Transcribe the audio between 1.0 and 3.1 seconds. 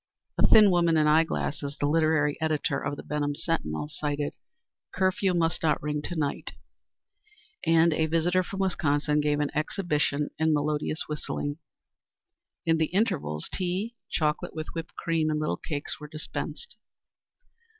eye glasses, the literary editor of the